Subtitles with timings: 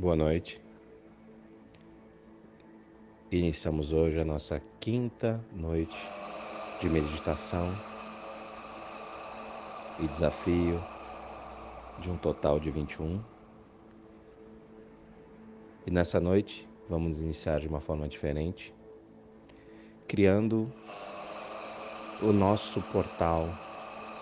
[0.00, 0.62] Boa noite.
[3.32, 5.96] Iniciamos hoje a nossa quinta noite
[6.80, 7.68] de meditação
[9.98, 10.80] e desafio
[12.00, 13.20] de um total de 21.
[15.84, 18.72] E nessa noite vamos iniciar de uma forma diferente,
[20.06, 20.72] criando
[22.22, 23.48] o nosso portal,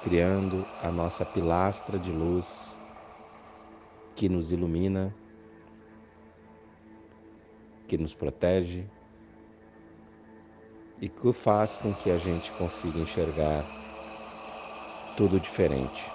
[0.03, 2.81] criando a nossa pilastra de luz
[4.15, 5.15] que nos ilumina
[7.87, 8.85] que nos protege
[11.01, 13.65] e que faz com que a gente consiga enxergar
[15.17, 16.13] tudo diferente.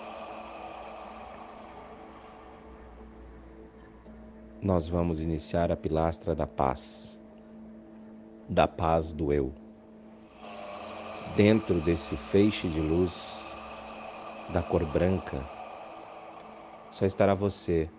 [4.61, 7.19] Nós vamos iniciar a pilastra da paz,
[8.47, 9.51] da paz do eu.
[11.35, 13.49] Dentro desse feixe de luz
[14.53, 15.43] da cor branca,
[16.91, 17.89] só estará você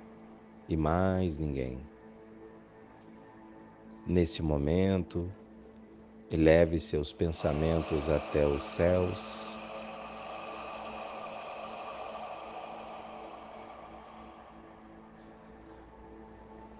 [0.68, 1.91] e mais ninguém.
[4.04, 5.32] Nesse momento,
[6.30, 9.60] eleve seus pensamentos até os céus.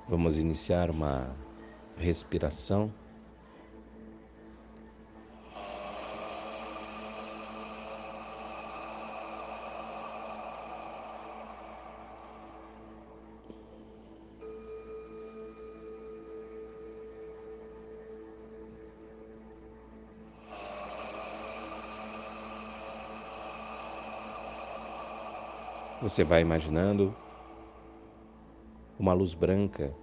[0.08, 1.34] Vamos iniciar uma
[1.96, 2.92] respiração.
[26.02, 27.14] Você vai imaginando
[28.98, 29.94] uma luz branca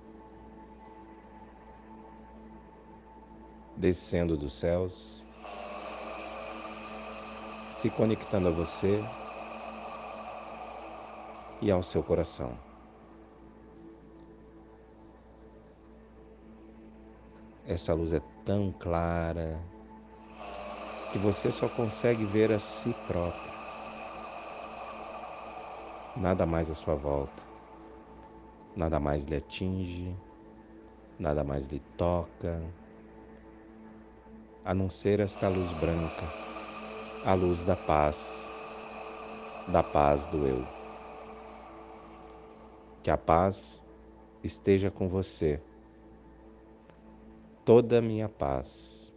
[3.76, 5.26] descendo dos céus,
[7.70, 9.04] se conectando a você
[11.62, 12.58] e ao seu coração.
[17.68, 19.60] Essa luz é tão clara
[21.12, 23.59] que você só consegue ver a si próprio
[26.20, 27.44] nada mais à sua volta,
[28.76, 30.14] nada mais lhe atinge,
[31.18, 32.62] nada mais lhe toca,
[34.66, 36.28] a não ser esta luz branca,
[37.24, 38.54] a luz da paz,
[39.66, 40.68] da paz do eu.
[43.02, 43.82] Que a paz
[44.44, 45.62] esteja com você,
[47.64, 49.14] toda a minha paz,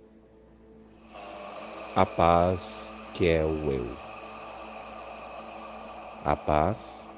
[1.96, 4.11] a paz que é o eu
[6.24, 7.12] a paz,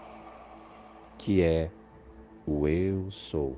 [1.18, 1.70] que é
[2.46, 3.54] o Eu sou.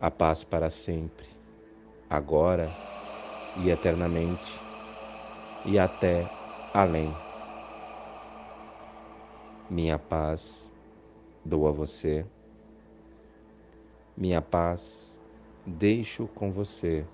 [0.00, 1.26] A paz para sempre,
[2.08, 2.76] agora
[3.56, 4.64] e eternamente,
[5.64, 6.30] e até
[6.72, 7.16] além.
[9.68, 10.72] Minha paz
[11.44, 12.24] dou a você,
[14.16, 15.18] minha paz
[15.66, 17.04] deixo com você.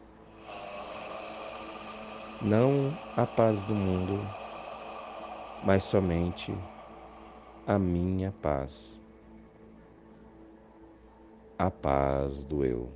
[2.39, 4.29] Não a paz do mundo
[5.65, 6.55] mas somente
[7.67, 9.03] a minha paz,
[11.59, 12.89] a paz do eu.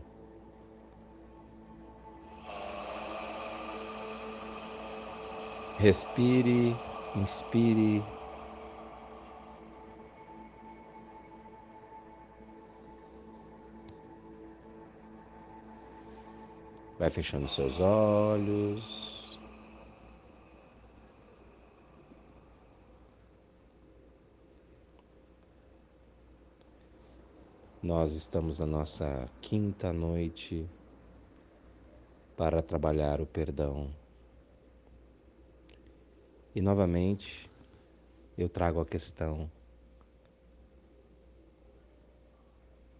[5.79, 6.77] Respire,
[7.15, 8.05] inspire.
[16.99, 19.18] Vai fechando seus olhos.
[27.89, 30.69] Nós estamos na nossa quinta noite
[32.37, 33.91] para trabalhar o perdão.
[36.55, 37.51] E novamente
[38.37, 39.51] eu trago a questão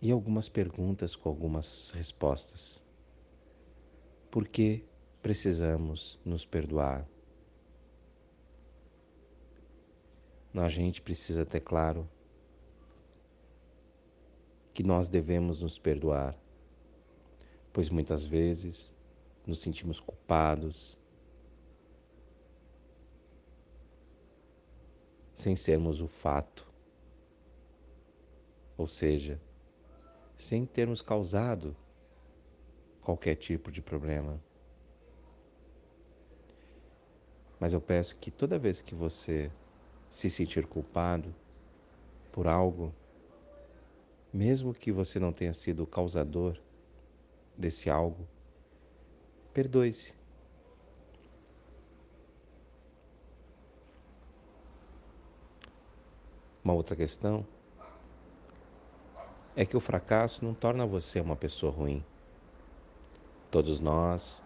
[0.01, 2.83] e algumas perguntas com algumas respostas.
[4.31, 4.83] Por que
[5.21, 7.07] precisamos nos perdoar?
[10.55, 12.09] A gente precisa ter claro
[14.79, 16.39] que nós devemos nos perdoar,
[17.73, 18.95] pois muitas vezes
[19.45, 21.01] nos sentimos culpados,
[25.35, 26.65] sem sermos o fato,
[28.77, 29.41] ou seja,
[30.37, 31.77] sem termos causado
[33.03, 34.41] qualquer tipo de problema.
[37.59, 39.51] Mas eu peço que toda vez que você
[40.09, 41.35] se sentir culpado
[42.31, 42.95] por algo,
[44.33, 46.59] mesmo que você não tenha sido o causador
[47.57, 48.27] desse algo,
[49.53, 50.15] perdoe-se.
[56.63, 57.47] Uma outra questão
[59.57, 62.05] é que o fracasso não torna você uma pessoa ruim.
[63.51, 64.45] Todos nós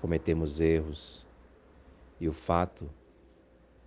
[0.00, 1.26] cometemos erros
[2.18, 2.90] e o fato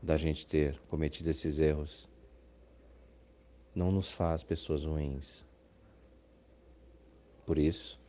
[0.02, 2.08] da gente ter cometido esses erros
[3.78, 5.48] não nos faz pessoas ruins.
[7.46, 8.02] Por isso,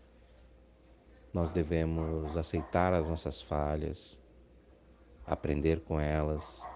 [1.30, 4.18] nós devemos aceitar as nossas falhas,
[5.26, 6.66] aprender com elas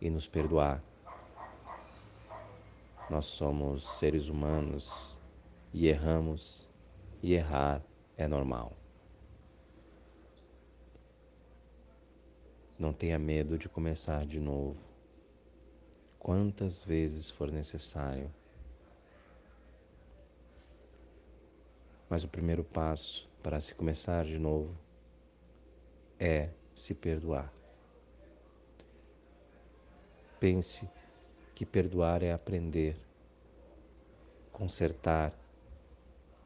[0.00, 0.82] e nos perdoar.
[3.08, 5.20] Nós somos seres humanos
[5.72, 6.68] e erramos,
[7.22, 7.80] e errar
[8.16, 8.72] é normal.
[12.76, 14.91] Não tenha medo de começar de novo,
[16.22, 18.32] quantas vezes for necessário.
[22.08, 24.72] Mas o primeiro passo para se começar de novo
[26.20, 27.52] é se perdoar.
[30.38, 30.88] Pense
[31.56, 32.96] que perdoar é aprender,
[34.52, 35.36] consertar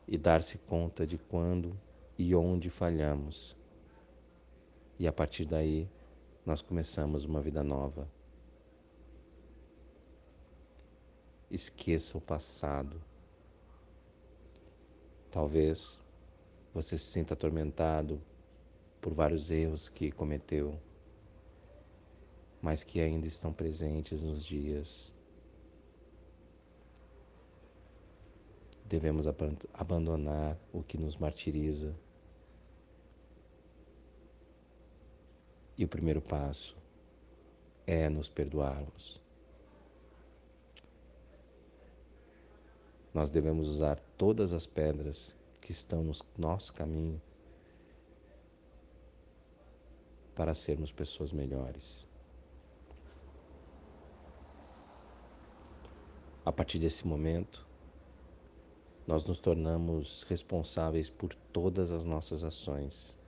[0.08, 1.78] e dar-se conta de quando
[2.16, 3.54] e onde falhamos.
[4.98, 5.86] E a partir daí,
[6.46, 8.15] nós começamos uma vida nova.
[11.50, 13.00] Esqueça o passado.
[15.30, 16.02] Talvez
[16.72, 18.20] você se sinta atormentado
[19.00, 20.78] por vários erros que cometeu
[22.66, 25.14] mas que ainda estão presentes nos dias.
[28.84, 29.26] Devemos
[29.72, 31.94] abandonar o que nos martiriza.
[35.78, 36.76] E o primeiro passo
[37.86, 39.22] é nos perdoarmos.
[43.16, 47.18] Nós devemos usar todas as pedras que estão no nosso caminho
[50.34, 52.06] para sermos pessoas melhores.
[56.44, 57.66] A partir desse momento,
[59.06, 63.18] nós nos tornamos responsáveis por todas as nossas ações.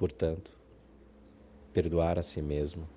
[0.00, 0.50] Portanto,
[1.74, 2.88] perdoar a si mesmo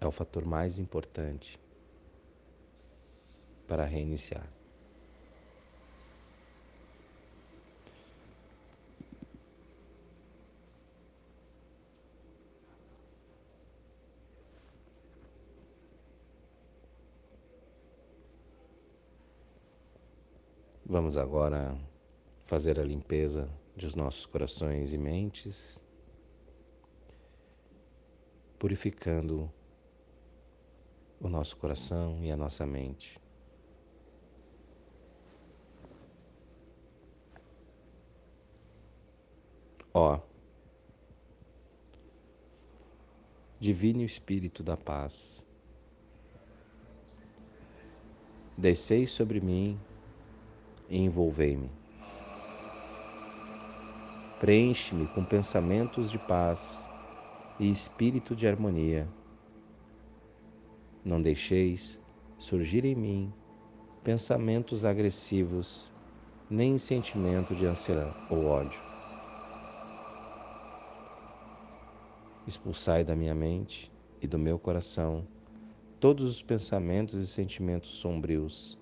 [0.00, 1.60] é o fator mais importante
[3.68, 4.48] para reiniciar.
[20.86, 21.89] Vamos agora
[22.50, 25.80] fazer a limpeza dos nossos corações e mentes,
[28.58, 29.48] purificando
[31.20, 33.20] o nosso coração e a nossa mente.
[39.94, 40.18] Ó,
[43.60, 45.46] Divino Espírito da Paz,
[48.58, 49.78] descei sobre mim
[50.88, 51.79] e envolvei-me.
[54.40, 56.88] Preenche-me com pensamentos de paz
[57.58, 59.06] e espírito de harmonia.
[61.04, 62.00] Não deixeis
[62.38, 63.30] surgir em mim
[64.02, 65.92] pensamentos agressivos,
[66.48, 68.80] nem sentimento de ansiedade ou ódio.
[72.46, 73.92] Expulsai da minha mente
[74.22, 75.22] e do meu coração
[76.00, 78.80] todos os pensamentos e sentimentos sombrios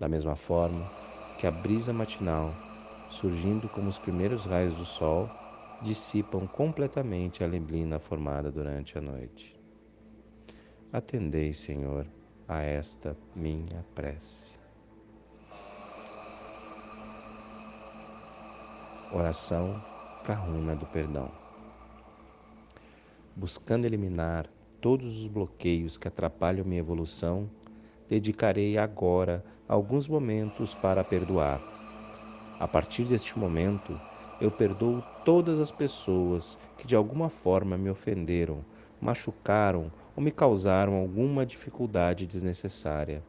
[0.00, 0.90] da mesma forma
[1.38, 2.71] que a brisa matinal,
[3.12, 5.28] surgindo como os primeiros raios do sol,
[5.82, 9.54] dissipam completamente a neblina formada durante a noite.
[10.90, 12.06] Atendei, Senhor,
[12.48, 14.58] a esta minha prece.
[19.12, 19.74] Oração
[20.24, 21.30] Carruna do Perdão.
[23.36, 24.48] Buscando eliminar
[24.80, 27.50] todos os bloqueios que atrapalham minha evolução,
[28.08, 31.81] dedicarei agora alguns momentos para perdoar.
[32.62, 34.00] A partir deste momento,
[34.38, 38.64] eu perdoo todas as pessoas que de alguma forma me ofenderam,
[39.00, 43.26] machucaram ou me causaram alguma dificuldade desnecessária.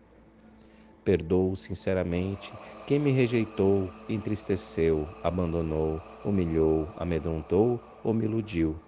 [1.03, 8.79] Perdoo sinceramente quem me rejeitou, entristeceu, abandonou, humilhou, amedrontou ou me iludiu.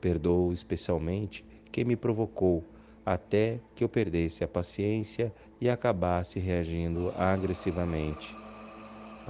[0.00, 2.64] Perdoo especialmente quem me provocou,
[3.04, 8.40] até que eu perdesse a paciência e acabasse reagindo agressivamente,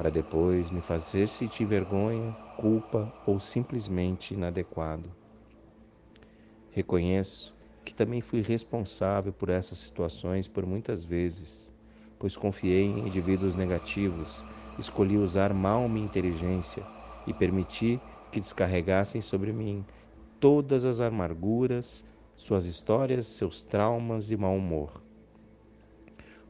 [0.00, 5.10] para depois me fazer sentir vergonha, culpa ou simplesmente inadequado.
[6.70, 7.54] Reconheço
[7.84, 11.70] que também fui responsável por essas situações por muitas vezes,
[12.18, 14.42] pois confiei em indivíduos negativos,
[14.78, 16.88] escolhi usar mal minha inteligência
[17.26, 19.84] e permiti que descarregassem sobre mim
[20.40, 25.02] todas as amarguras, suas histórias, seus traumas e mau humor.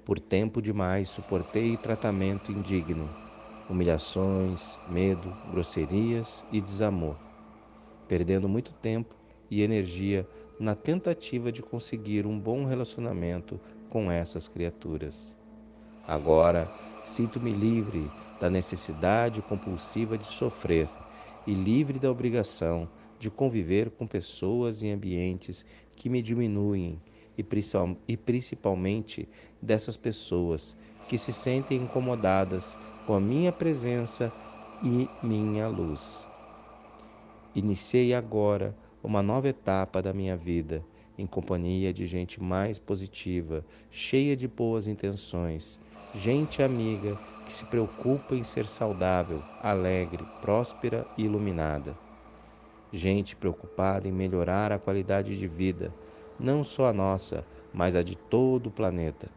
[0.05, 3.13] Por tempo demais suportei tratamento indigno,
[3.71, 7.17] humilhações, medo, grosserias e desamor,
[8.09, 9.17] perdendo muito tempo
[9.51, 15.39] e energia na tentativa de conseguir um bom relacionamento com essas criaturas.
[16.07, 16.71] Agora
[17.03, 20.91] sinto-me livre da necessidade compulsiva de sofrer
[21.47, 25.65] e livre da obrigação de conviver com pessoas e ambientes
[25.97, 27.01] que me diminuem
[27.39, 29.29] e principalmente
[29.63, 32.79] dessas pessoas que se sentem incomodadas
[33.11, 34.33] com a minha presença
[34.85, 36.31] e minha luz.
[37.57, 40.81] Iniciei agora uma nova etapa da minha vida
[41.19, 45.81] em companhia de gente mais positiva, cheia de boas intenções,
[46.15, 51.99] gente amiga que se preocupa em ser saudável, alegre, próspera e iluminada.
[52.93, 55.93] Gente preocupada em melhorar a qualidade de vida,
[56.39, 59.29] não só a nossa, mas a de todo o planeta.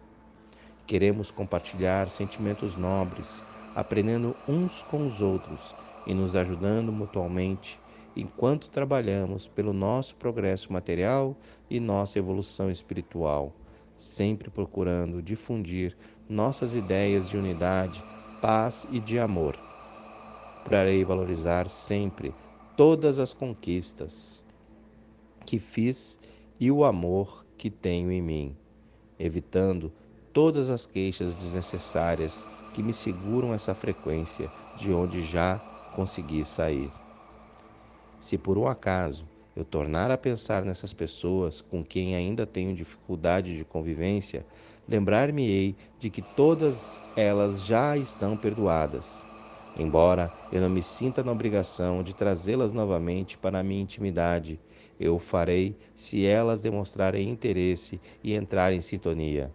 [0.86, 3.44] Queremos compartilhar sentimentos nobres,
[3.75, 5.74] aprendendo uns com os outros
[6.06, 7.80] e nos ajudando mutuamente
[8.15, 11.36] enquanto trabalhamos pelo nosso progresso material
[11.70, 13.51] e nossa evolução espiritual,
[13.96, 15.98] sempre procurando difundir
[16.30, 18.03] nossas ideias de unidade,
[18.42, 19.58] paz e de amor.
[20.60, 22.34] Procurarei valorizar sempre
[22.77, 24.44] todas as conquistas
[25.46, 26.20] que fiz
[26.60, 28.56] e o amor que tenho em mim,
[29.20, 29.92] evitando
[30.32, 35.62] todas as queixas desnecessárias que me seguram essa frequência de onde já
[35.96, 36.92] consegui sair.
[38.20, 39.25] Se por um acaso
[39.56, 44.46] eu tornar a pensar nessas pessoas com quem ainda tenho dificuldade de convivência,
[44.88, 49.27] lembrar-me-ei de que todas elas já estão perdoadas.
[49.77, 54.60] Embora eu não me sinta na obrigação de trazê-las novamente para a minha intimidade,
[55.00, 59.51] eu o farei se elas demonstrarem interesse e entrarem em sintonia.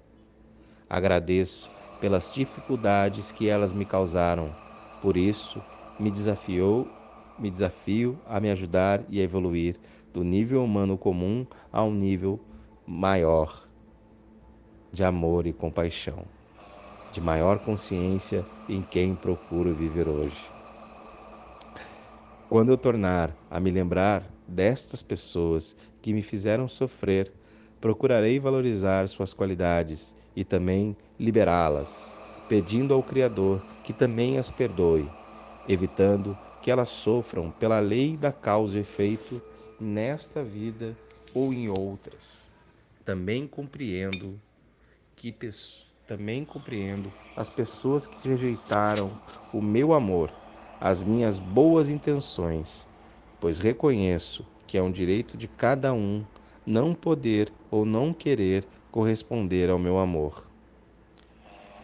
[0.89, 4.55] Agradeço pelas dificuldades que elas me causaram,
[5.01, 5.65] por isso
[5.99, 6.95] me desafiou
[7.39, 9.77] me desafio a me ajudar e a evoluir
[10.13, 12.41] do nível humano comum a um nível
[12.85, 13.69] maior
[14.91, 16.25] de amor e compaixão,
[17.11, 20.53] de maior consciência em quem procuro viver hoje.
[22.49, 27.31] Quando eu tornar a me lembrar destas pessoas que me fizeram sofrer,
[27.81, 32.15] procurarei valorizar suas qualidades e também liberá-las,
[32.49, 35.05] pedindo ao Criador que também as perdoe,
[35.69, 39.43] evitando que elas sofram pela lei da causa e efeito
[39.81, 40.97] nesta vida
[41.35, 42.53] ou em outras.
[43.05, 44.39] Também compreendo
[45.17, 45.35] que
[46.07, 49.11] também compreendo as pessoas que rejeitaram
[49.53, 50.31] o meu amor,
[50.81, 52.87] as minhas boas intenções,
[53.41, 56.25] pois reconheço que é um direito de cada um
[56.65, 60.49] não poder ou não querer corresponder ao meu amor.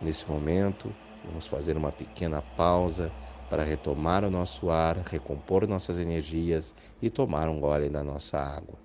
[0.00, 3.14] Nesse momento, vamos fazer uma pequena pausa
[3.48, 8.78] para retomar o nosso ar, recompor nossas energias e tomar um gole da nossa água.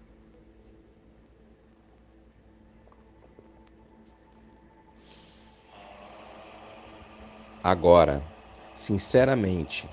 [7.64, 8.26] Agora,
[8.74, 9.90] sinceramente,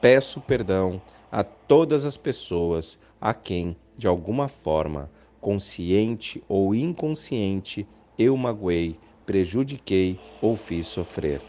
[0.00, 7.86] peço perdão a todas as pessoas a quem, de alguma forma, consciente ou inconsciente,
[8.18, 11.42] eu magoei, prejudiquei ou fiz sofrer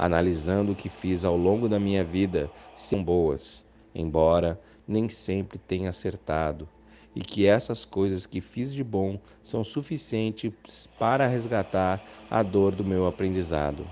[0.00, 4.58] analisando o que fiz ao longo da minha vida, são boas, embora
[4.88, 6.66] nem sempre tenha acertado,
[7.14, 12.82] e que essas coisas que fiz de bom são suficientes para resgatar a dor do
[12.82, 13.86] meu aprendizado,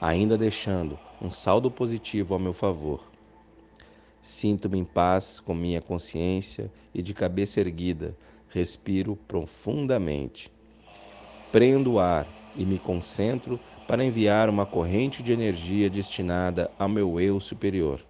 [0.00, 3.13] ainda deixando um saldo positivo ao meu favor.
[4.24, 8.16] Sinto-me em paz com minha consciência e de cabeça erguida,
[8.48, 10.50] respiro profundamente.
[11.52, 12.26] Prendo o ar
[12.56, 18.00] e me concentro para enviar uma corrente de energia destinada ao meu eu superior.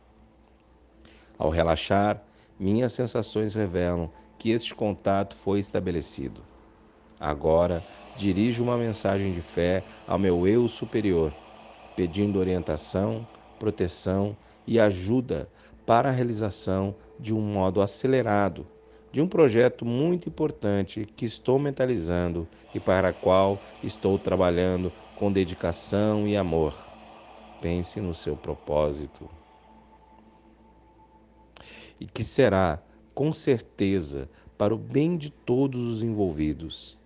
[1.37, 2.23] Ao relaxar,
[2.61, 6.41] minhas sensações revelam que este contato foi estabelecido.
[7.19, 7.85] Agora,
[8.17, 11.35] dirijo uma mensagem de fé ao meu eu superior,
[11.97, 13.27] pedindo orientação,
[13.59, 15.49] proteção e ajuda
[15.87, 18.67] para a realização de um modo acelerado
[19.15, 25.31] de um projeto muito importante que estou mentalizando e para o qual estou trabalhando com
[25.31, 26.75] dedicação e amor.
[27.61, 29.31] Pense no seu propósito.
[32.01, 32.83] E que será,
[33.15, 36.99] com certeza, para o bem de todos os envolvidos.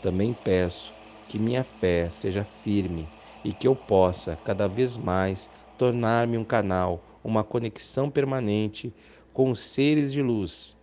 [0.00, 0.94] Também peço
[1.28, 3.06] que minha fé seja firme
[3.44, 8.92] e que eu possa cada vez mais tornar-me um canal, uma conexão permanente
[9.32, 10.76] com os seres de luz,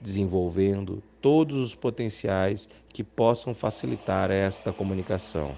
[0.00, 5.54] desenvolvendo todos os potenciais que possam facilitar esta comunicação.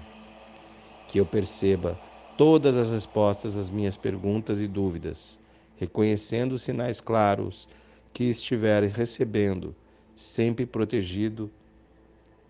[1.07, 1.99] Que eu perceba
[2.37, 5.39] todas as respostas às minhas perguntas e dúvidas,
[5.77, 7.67] reconhecendo os sinais claros
[8.13, 9.75] que estiver recebendo,
[10.15, 11.51] sempre protegido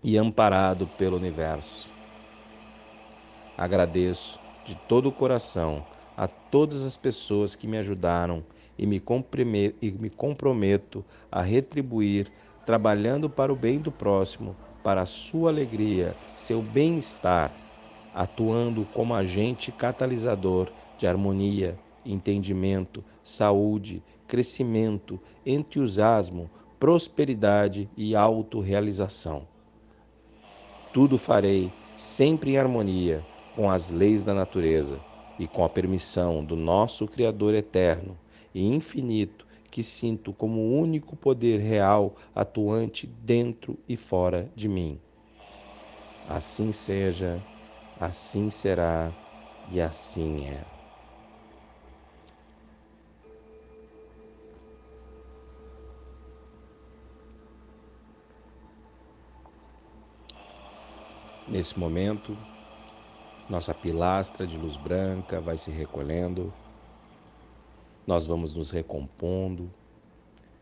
[0.02, 1.88] e amparado pelo universo.
[3.56, 5.84] Agradeço de todo o coração
[6.20, 8.44] a todas as pessoas que me ajudaram
[8.78, 9.02] e me,
[9.80, 12.30] e me comprometo a retribuir,
[12.66, 17.50] trabalhando para o bem do próximo, para a sua alegria, seu bem-estar,
[18.14, 29.48] atuando como agente catalisador de harmonia, entendimento, saúde, crescimento, entusiasmo, prosperidade e autorrealização.
[30.92, 33.24] Tudo farei sempre em harmonia
[33.56, 35.00] com as leis da natureza
[35.40, 38.14] e com a permissão do nosso Criador eterno
[38.54, 44.98] e infinito que sinto como único poder real atuante dentro e fora de mim.
[46.28, 47.42] Assim seja,
[47.98, 49.14] assim será
[49.70, 50.66] e assim é.
[61.48, 62.36] Nesse momento,
[63.50, 66.52] nossa pilastra de luz branca vai se recolhendo,
[68.06, 69.68] nós vamos nos recompondo,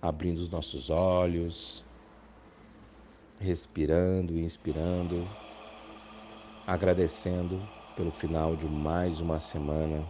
[0.01, 1.85] abrindo os nossos olhos,
[3.39, 5.29] respirando e inspirando,
[6.67, 7.61] agradecendo
[7.95, 10.03] pelo final de mais uma semana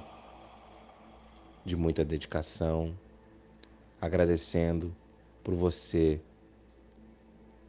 [1.64, 2.94] de muita dedicação,
[4.00, 4.94] agradecendo
[5.42, 6.20] por você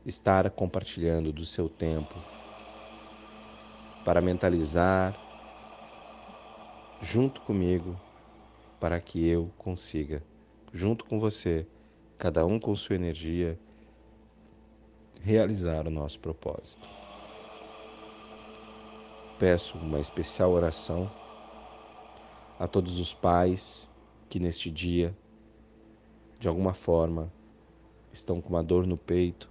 [0.05, 2.38] estar compartilhando do seu tempo
[4.03, 5.15] para mentalizar
[7.01, 7.99] junto comigo,
[8.79, 10.23] para que eu consiga,
[10.73, 11.67] junto com você,
[12.17, 13.59] cada um com sua energia,
[15.21, 16.87] realizar o nosso propósito.
[19.37, 21.09] Peço uma especial oração
[22.59, 23.89] a todos os pais
[24.27, 25.15] que neste dia,
[26.39, 27.31] de alguma forma,
[28.11, 29.49] estão com uma dor no peito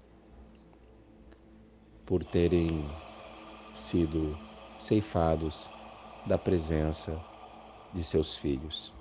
[2.04, 2.84] por terem
[3.74, 4.36] sido
[4.78, 5.70] ceifados
[6.26, 7.18] da presença
[7.92, 8.92] de seus filhos.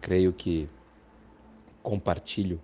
[0.00, 0.68] Creio que
[1.82, 2.60] compartilho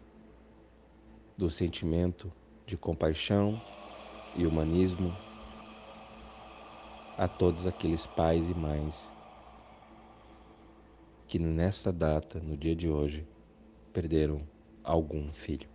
[1.37, 2.32] do sentimento
[2.66, 3.61] de compaixão
[4.34, 5.14] e humanismo
[7.16, 9.11] a todos aqueles pais e mães
[11.28, 13.26] que nesta data, no dia de hoje,
[13.92, 14.40] perderam
[14.82, 15.68] algum filho.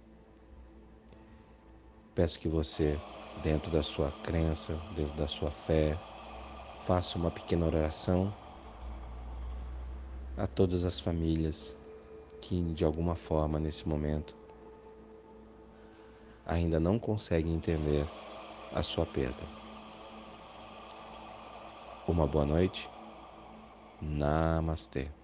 [2.15, 2.99] Peço que você
[3.41, 5.97] dentro da sua crença, dentro da sua fé.
[6.79, 8.33] Faça uma pequena oração
[10.37, 11.77] a todas as famílias
[12.41, 14.35] que, de alguma forma, nesse momento,
[16.45, 18.07] ainda não conseguem entender
[18.73, 19.43] a sua perda.
[22.07, 22.89] Uma boa noite.
[24.01, 25.22] Namastê.